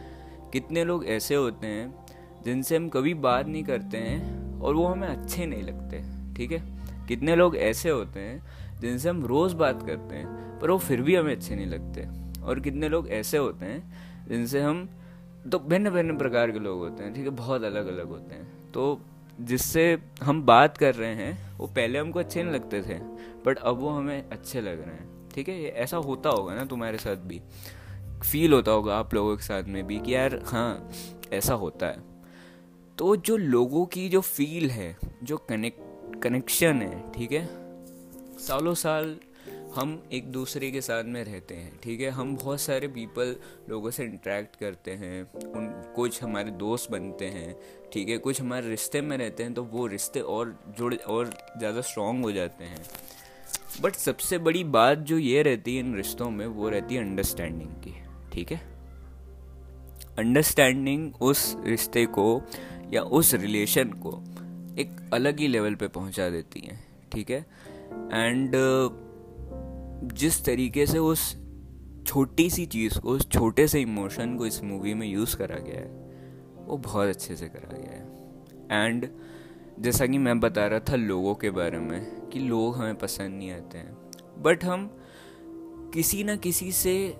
कितने 0.50 0.84
लोग 0.84 1.06
ऐसे 1.06 1.34
होते 1.34 1.66
हैं, 1.66 2.06
जिनसे 2.44 2.76
हम 2.76 2.88
कभी 2.88 3.14
बात 3.14 3.46
नहीं 3.46 3.64
करते 3.64 3.96
हैं 3.96 4.44
और 4.60 4.74
वो 4.74 4.86
हमें 4.86 5.08
अच्छे 5.08 5.46
नहीं 5.46 5.62
लगते, 5.62 6.02
ठीक 6.36 6.52
है? 6.52 6.62
कितने 7.08 7.36
लोग 7.36 7.56
ऐसे 7.56 7.90
होते 7.90 8.20
हैं, 8.20 8.42
जिनसे 8.80 9.08
हम 9.08 9.26
रोज़ 9.26 9.56
बात 9.56 9.86
करते 9.86 10.14
हैं, 10.16 10.58
पर 10.60 10.70
वो 10.70 10.78
फिर 10.78 11.02
भी 11.02 11.16
हमें 11.16 11.32
अच्छे 11.32 11.56
नहीं 11.56 11.66
लगते। 11.66 12.24
और 12.40 12.60
कितने 12.60 12.88
लोग 12.88 13.08
ऐसे 13.08 13.38
होते 13.38 13.66
हैं, 13.66 13.92
जिनसे 14.28 14.60
हम 14.60 14.88
तो 15.52 15.58
भिन्न 15.58 15.90
भिन्न 15.90 16.16
प्रकार 16.16 16.50
के 16.50 16.58
लोग 16.58 16.78
होते 16.78 17.04
हैं, 17.04 17.14
ठीक 17.14 17.24
है, 17.24 17.30
बहुत 17.30 17.62
अलग 17.62 17.86
अलग 17.86 18.08
होते 18.08 18.34
हैं। 18.34 18.72
तो 18.72 19.00
जिससे 19.40 19.98
हम 20.22 20.42
बात 20.42 20.76
कर 20.78 20.94
रहे 20.94 21.14
हैं, 21.14 21.56
वो 21.58 21.66
पहले 21.66 21.98
हमको 21.98 22.18
अच्छे 22.18 22.42
नहीं 22.42 22.54
लगते 22.54 22.82
थे 22.82 22.98
बट 23.46 23.58
अब 23.58 23.78
वो 23.78 23.88
हमें 23.88 24.30
अच्छे 24.30 24.60
लग 24.60 24.80
रहे 24.80 24.94
हैं, 24.94 25.28
ठीक 25.34 25.48
है? 25.48 25.62
ऐसा 25.64 25.96
होता 25.96 26.30
होगा 26.30 26.54
ना 26.54 26.64
तुम्हारे 26.64 26.98
साथ 26.98 27.16
भी। 27.16 27.40
फील 28.22 28.52
होता 28.52 28.72
होगा 28.72 28.96
आप 28.96 29.14
लोगों 29.14 29.36
के 29.36 29.42
साथ 29.42 29.62
में 29.62 29.86
भी 29.86 29.98
कि 29.98 30.14
यार 30.14 30.40
हाँ 30.44 30.90
ऐसा 31.32 31.54
होता 31.54 31.86
है। 31.86 32.02
तो 32.98 33.16
जो 33.16 33.36
लोगों 33.36 33.84
की 33.86 34.08
जो 34.08 34.20
फील 34.20 34.70
है, 34.70 34.96
जो 35.22 35.36
कनेक्ट 35.36 36.22
कनेक्शन 36.22 36.82
है, 36.82 37.12
ठीक 37.12 37.32
है, 37.32 37.46
सालों 38.38 38.74
साल 38.74 39.16
हम 39.74 40.02
एक 40.12 40.30
दूसरे 40.32 40.70
के 40.70 40.80
साथ 40.80 41.04
में 41.04 41.22
रहते 41.24 41.54
हैं, 41.54 41.72
ठीक 41.82 42.00
है? 42.00 42.10
हम 42.10 42.36
बहुत 42.36 42.60
सारे 42.60 42.88
पीपल 42.88 43.34
लोगों 43.68 43.90
से 43.90 44.04
इंटरेक्ट 44.04 44.56
करते 44.56 44.90
हैं, 44.90 45.22
उन, 45.32 45.66
कुछ 45.96 46.22
हमारे 46.22 46.50
दोस्त 46.50 46.90
बनते 46.90 47.24
हैं, 47.24 47.56
ठीक 47.92 48.08
है? 48.08 48.18
कुछ 48.18 48.40
हमारे 48.40 48.68
रिश्ते 48.68 49.00
में 49.00 49.16
रहते 49.18 49.42
हैं 49.42 49.54
तो 49.54 49.62
वो 49.62 49.86
रिश्ते 49.86 50.20
और 50.20 50.58
जुड़, 50.78 50.94
और 50.94 51.30
ज़्यादा 51.58 51.80
स्ट्रॉन्ग 51.80 52.24
हो 52.24 52.32
जाते 52.32 52.64
हैं। 52.64 52.84
बट 53.80 53.94
सबसे 53.94 54.38
बड़ी 54.38 54.64
बात 54.64 54.98
जो 54.98 55.18
ये 55.18 55.42
रहती 55.42 55.76
है 55.76 55.80
इन 55.80 55.94
रिश्तों 55.96 56.30
में, 56.30 56.46
वो 56.46 56.68
रहती 56.68 56.94
है 56.94 57.00
अंडरस्टैंडिंग 57.00 57.70
की, 57.84 57.94
ठीक 58.32 58.52
है? 58.52 58.60
अंडरस्टैंडिंग 60.18 61.22
उस 61.22 61.56
रिश्ते 61.64 62.06
को 62.06 62.42
या 62.92 63.02
उस 63.02 63.34
रिलेशन 63.34 63.88
को 64.06 64.22
एक 64.78 64.96
अलग 65.12 65.40
ही 65.40 65.48
लेवल 65.48 65.74
पे 65.74 65.88
पहुँचा 65.88 66.28
देती 66.30 66.60
है, 66.60 66.78
ठीक 67.12 67.30
है? 67.30 67.46
एंड 68.12 68.54
जिस 70.12 70.44
तरीके 70.44 70.86
से 70.86 70.98
उस 70.98 71.44
छोटी 72.06 72.50
सी 72.50 72.66
चीज़ 72.66 72.98
को, 72.98 73.08
उस 73.08 73.30
छोटे 73.30 73.68
से 73.68 73.80
इमोशन 73.80 74.36
को 74.36 74.46
इस 74.46 74.64
मूवी 74.64 74.94
में 74.94 75.06
यूज़ 75.06 75.36
करा 75.36 75.56
गया 75.56 75.80
है, 75.80 76.04
वो 76.66 76.76
बहुत 76.76 77.08
अच्छे 77.08 77.36
से 77.36 77.48
करा 77.48 77.78
गया 77.78 77.90
है। 77.90 78.14
एंड 78.86 79.08
जैसा 79.80 80.06
कि 80.06 80.18
मैं 80.18 80.40
बता 80.40 80.66
रहा 80.66 80.80
था 80.80 80.96
लोगों 80.96 81.34
के 81.34 81.50
बारे 81.50 81.78
में 81.78 82.28
कि 82.28 82.38
लोग 82.38 82.76
हमें 82.76 82.94
पसंद 82.94 83.38
नहीं 83.38 83.50
आते 83.50 83.78
हैं। 83.78 83.96
बट 84.42 84.64
हम 84.64 84.98
किसी 85.94 86.24
ना 86.24 86.36
किसी 86.36 86.72
से 86.72 87.14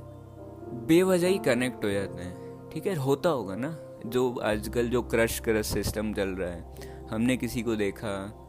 बेवजह 0.73 1.29
ही 1.29 1.39
कनेक्ट 1.39 1.85
हो 1.85 1.91
जाते 1.91 2.23
हैं। 2.23 2.69
ठीक 2.71 2.87
है, 2.87 2.95
होता 2.95 3.29
होगा 3.29 3.57
ना, 3.57 3.79
जो 4.07 4.35
आजकल 4.35 4.89
जो 4.89 5.03
क्रश 5.03 5.41
क्रश 5.41 5.67
सिस्टम 5.67 6.15
चल 6.15 6.29
रहा 6.29 6.51
है। 6.51 6.75
हमने 7.11 7.37
किसी 7.37 7.63
को 7.63 7.77
देखा, 7.77 8.41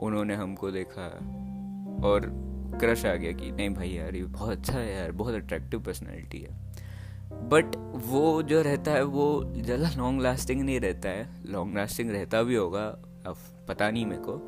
उन्होंने 0.00 0.34
हमको 0.34 0.70
देखा, 0.70 1.06
और 2.04 2.47
क्रश 2.80 3.04
आ 3.06 3.14
गया 3.14 3.32
कि 3.32 3.50
नहीं 3.52 3.70
भाई 3.70 3.88
यार 3.88 4.16
ये 4.16 4.24
बहुत 4.24 4.50
अच्छा 4.50 4.78
है 4.78 4.94
यार 4.94 5.12
बहुत 5.12 5.34
अट्रैक्टिव 5.34 5.80
पर्सनैलिटी 5.80 6.38
है। 6.38 6.56
बट 7.48 7.76
वो 8.06 8.42
जो 8.42 8.62
रहता 8.62 8.92
है 8.92 9.02
वो 9.04 9.28
ज़्यादा 9.56 9.90
लॉन्ग 9.96 10.22
लास्टिंग 10.22 10.62
नहीं 10.62 10.80
रहता 10.80 11.08
है। 11.08 11.28
लॉन्ग 11.46 11.76
लास्टिंग 11.76 12.10
रहता 12.10 12.42
भी 12.42 12.54
होगा 12.54 12.84
अब 13.26 13.36
पता 13.68 13.90
नहीं 13.90 14.06
मेरे 14.06 14.22
को। 14.22 14.40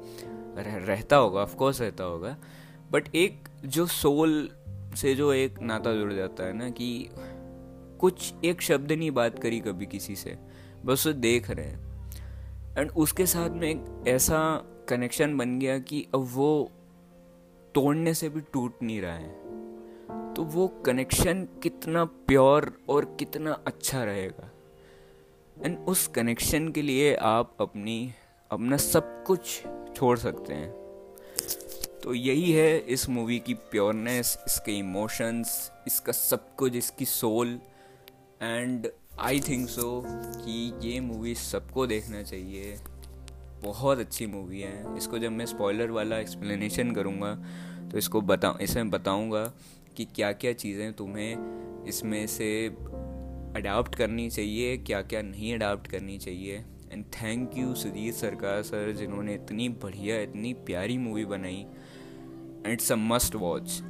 रह, 0.56 0.76
रहता 0.76 1.16
होगा 1.16 1.40
ऑफकोर्स 1.40 1.80
रहता 1.80 2.04
होगा। 2.04 2.36
बट 2.92 3.14
एक 3.14 3.48
जो 3.64 3.86
सोल 3.86 4.48
से 4.96 5.14
जो 5.14 5.32
एक 5.32 5.60
नाता 5.62 5.94
जुड़ 5.94 6.12
जाता 6.12 6.44
है 6.44 6.52
ना 6.52 6.70
कि 6.70 7.08
कुछ 8.00 8.32
एक 8.44 8.62
शब्द 8.62 8.92
नहीं 8.92 9.10
बात 9.10 9.38
करी 9.38 9.60
कभी 9.60 9.86
किसी 9.86 10.16
से 10.16 10.38
बस 10.84 11.06
वो 11.06 11.12
देख 11.12 11.50
रहे 11.50 11.66
हैं। 11.66 11.88
एंड 12.78 12.90
उसके 12.90 13.26
साथ 13.26 13.50
में 13.50 13.68
एक 13.70 14.04
ऐसा 14.08 14.40
कनेक्शन 14.88 15.36
बन 15.36 15.58
गया 15.58 15.78
कि 15.78 16.06
अब 16.14 16.26
वो 16.32 16.50
तोड़ने 17.74 18.14
से 18.14 18.28
भी 18.28 18.40
टूट 18.52 18.82
नहीं 18.82 19.00
रहा 19.00 19.14
है। 19.14 20.34
तो 20.34 20.42
वो 20.44 20.66
कनेक्शन 20.68 21.46
कितना 21.62 22.04
प्योर 22.04 22.72
और 22.88 23.04
कितना 23.18 23.52
अच्छा 23.66 24.04
रहेगा। 24.04 24.50
एंड 25.56 25.78
उस 25.78 26.06
कनेक्शन 26.06 26.68
के 26.68 26.82
लिए 26.82 27.14
आप 27.14 27.56
अपनी, 27.60 28.12
अपना 28.50 28.76
सब 28.76 29.24
कुछ 29.24 29.62
छोड़ 29.96 30.18
सकते 30.18 30.54
हैं। 30.54 30.70
तो 32.02 32.14
यही 32.14 32.52
है 32.52 32.78
इस 32.78 33.08
मूवी 33.08 33.38
की 33.38 33.54
प्योरनेस 33.54 34.38
इसके 34.46 34.72
इमोशंस 34.72 35.70
इसका 35.86 36.12
सब 36.12 36.54
कुछ, 36.56 36.76
इसकी 36.76 37.04
soul 37.04 37.60
and 38.42 38.88
I 39.20 39.40
think 39.40 39.68
so 39.68 40.02
कि 40.06 40.72
ये 40.82 41.00
मूवी 41.00 41.34
सबको 41.34 41.86
देखना 41.86 42.22
चाहिए। 42.22 42.76
बहुत 43.62 43.98
अच्छी 43.98 44.26
मूवी 44.26 44.60
है। 44.60 44.96
इसको 44.96 45.18
जब 45.18 45.32
मैं 45.32 45.46
स्पॉइलर 45.46 45.90
वाला 45.90 46.18
एक्सप्लेनेशन 46.18 46.90
करूँगा 46.92 47.34
तो 47.90 47.98
इसको 47.98 48.20
बता 48.22 48.56
इसमें 48.62 48.90
बताऊँगा 48.90 49.44
कि 49.96 50.04
क्या 50.06 50.32
क्या 50.34 50.52
चीज़ें 50.54 50.92
तुम्हें 50.92 51.84
इसमें 51.88 52.26
से 52.28 52.66
अडाप्ट 53.56 53.94
करनी 53.94 54.28
चाहिए 54.30 54.76
क्या 54.78 55.00
क्या 55.02 55.22
नहीं 55.22 55.54
अडाप्ट 55.54 55.86
करनी 55.86 56.18
चाहिए। 56.18 56.64
एंड 56.92 57.04
थैंक 57.14 57.56
यू 57.58 57.74
सुजीत 57.74 58.14
सरकार 58.14 58.62
सर 58.62 58.92
जिन्होंने 58.92 59.34
इतनी 59.34 59.68
बढ़िया, 59.68 60.20
इतनी 60.20 60.52
प्यारी 60.66 60.98
मूवी 60.98 61.24
बनाई। 61.24 61.64
It's 62.66 62.92
a 62.92 62.96
must 62.96 63.34
watch 63.34 63.82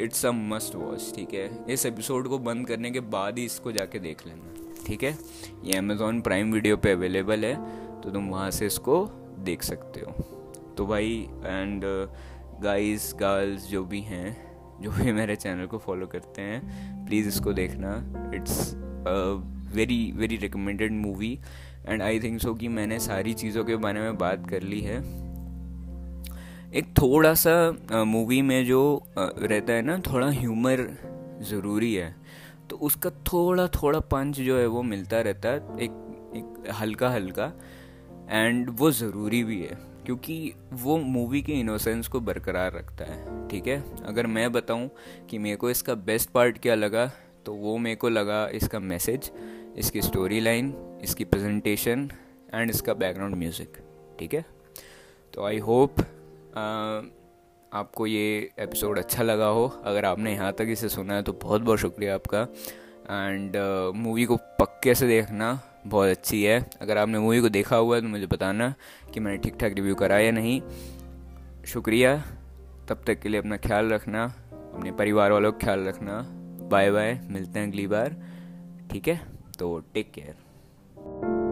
it's 0.00 0.24
a 0.26 0.30
must 0.32 0.74
watch 0.74 1.12
ठीक 1.16 1.34
है? 1.34 1.64
इस 1.70 1.86
एपिसोड 1.86 2.28
को 2.28 2.38
बंद 2.40 2.66
करने 2.66 2.90
के 2.90 3.00
बाद 3.00 3.38
ही 3.38 3.44
इसको 3.44 3.72
जाके 3.72 3.98
देख 3.98 4.26
लेना, 4.26 4.54
ठीक 4.86 5.02
है? 5.04 5.16
ये 5.64 5.76
अमेज़ॉन 5.78 6.20
प्राइम 6.20 6.52
वीडियो 6.52 6.76
पे 6.76 6.92
अवेलेबल 6.92 7.44
है। 7.44 7.54
तो 8.04 8.10
तुम 8.10 8.28
वहाँ 8.28 8.50
से 8.50 8.66
इसको 8.66 9.04
देख 9.44 9.62
सकते 9.62 10.00
हो। 10.00 10.12
तो 10.76 10.86
भाई 10.86 11.12
एंड 11.44 11.84
गाइस 12.62 13.12
गर्ल्स 13.16 13.68
जो 13.68 13.84
भी 13.84 14.00
हैं, 14.00 14.36
जो 14.82 14.90
भी 14.90 15.12
मेरे 15.12 15.36
चैनल 15.36 15.66
को 15.66 15.78
फॉलो 15.78 16.06
करते 16.06 16.42
हैं 16.42 17.06
प्लीज़ 17.06 17.28
इसको 17.28 17.52
देखना। 17.52 17.96
It's 18.34 18.74
very 19.74 20.12
very 20.16 20.36
recommended 20.36 20.92
movie 20.92 21.38
and 21.86 22.02
I 22.02 22.20
think 22.20 22.40
so 22.40 22.54
कि 22.54 22.68
मैंने 22.68 22.98
सारी 23.00 23.32
चीज़ों 23.34 23.64
के 23.64 23.76
बारे 23.76 24.00
में 24.00 24.18
बात 24.18 24.48
कर 24.50 24.62
ली 24.62 24.80
है। 24.80 24.98
एक 26.72 26.86
थोड़ा 26.98 27.32
सा 27.34 28.04
मूवी 28.04 28.40
में 28.42 28.64
जो 28.64 28.82
रहता 29.14 29.72
है 29.72 29.82
ना, 29.82 29.98
थोड़ा 30.06 30.28
ह्यूमर 30.30 30.88
ज़रूरी 31.42 31.94
है 31.94 32.14
तो 32.70 32.76
उसका 32.78 33.10
थोड़ा 33.26 33.66
थोड़ा 33.74 33.98
पंच 34.12 34.40
जो 34.40 34.58
है 34.58 34.66
वो 34.66 34.82
मिलता 34.82 35.20
रहता 35.20 35.48
है। 35.48 35.56
एक 35.56 36.00
एक 36.36 36.72
हल्का 36.74 37.08
हल्का 37.10 37.52
एंड 38.30 38.70
वो 38.70 38.90
ज़रूरी 38.90 39.42
भी 39.44 39.60
है 39.62 39.78
क्योंकि 40.06 40.54
वो 40.72 40.96
मूवी 40.98 41.42
के 41.42 41.52
इनोसेंस 41.52 42.08
को 42.08 42.20
बरकरार 42.20 42.72
रखता 42.72 43.04
है 43.04 43.48
ठीक 43.48 43.66
है? 43.66 43.82
अगर 44.04 44.26
मैं 44.26 44.52
बताऊँ 44.52 44.90
कि 45.30 45.38
मेरे 45.38 45.56
को 45.56 45.70
इसका 45.70 45.94
बेस्ट 45.94 46.30
पार्ट 46.30 46.58
क्या 46.58 46.74
लगा 46.74 47.10
तो 47.46 47.54
वो 47.54 47.76
मेरे 47.78 47.96
को 47.96 48.08
लगा 48.08 48.46
इसका 48.48 48.80
मैसेज 48.80 49.30
इसकी 49.76 50.02
स्टोरी 50.02 50.40
लाइन 50.40 50.74
इसकी 51.02 51.24
प्रेजेंटेशन 51.24 52.10
एंड 52.54 52.70
इसका 52.70 52.94
बैकग्राउंड 52.94 53.34
म्यूज़िक 53.34 53.78
ठीक 54.18 54.34
है? 54.34 54.44
तो 55.34 55.44
आई 55.44 55.58
होप 55.58 56.00
आपको 57.72 58.06
ये 58.06 58.50
एपिसोड 58.58 58.98
अच्छा 58.98 59.22
लगा 59.22 59.46
हो। 59.46 59.66
अगर 59.84 60.04
आपने 60.04 60.32
यहाँ 60.32 60.52
तक 60.52 60.66
इसे 60.68 60.88
सुना 60.88 61.14
है 61.14 61.22
तो 61.22 61.32
बहुत 61.32 61.62
बहुत 61.62 61.78
शुक्रिया 61.78 62.14
आपका। 62.14 62.42
एंड 63.10 63.56
मूवी 63.96 64.22
uh, 64.22 64.28
को 64.28 64.36
पक्के 64.60 64.94
से 64.94 65.08
देखना। 65.08 65.52
बहुत 65.86 66.08
अच्छी 66.08 66.42
है। 66.44 66.70
अगर 66.80 66.98
आपने 66.98 67.18
मूवी 67.18 67.40
को 67.40 67.48
देखा 67.48 67.76
हुआ 67.76 67.96
है 67.96 68.02
तो 68.02 68.08
मुझे 68.08 68.26
बताना 68.26 68.74
कि 69.14 69.20
मैंने 69.20 69.38
ठीक 69.38 69.56
ठाक 69.60 69.72
रिव्यू 69.72 69.94
करा 69.94 70.18
या 70.18 70.30
नहीं। 70.30 70.60
शुक्रिया। 71.66 72.16
तब 72.88 73.02
तक 73.06 73.20
के 73.20 73.28
लिए 73.28 73.40
अपना 73.40 73.56
ख्याल 73.56 73.90
रखना, 73.90 74.24
अपने 74.74 74.92
परिवार 74.92 75.32
वालों 75.32 75.52
का 75.52 75.58
ख्याल 75.58 75.84
रखना। 75.84 76.24
बाय 76.68 76.90
बाय 76.90 77.20
मिलते 77.24 77.58
हैं 77.58 77.68
अगली 77.68 77.86
बार। 77.86 78.16
ठीक 78.90 79.08
है? 79.08 79.20
तो 79.58 79.78
टेक 79.94 80.12
केयर 80.12 81.43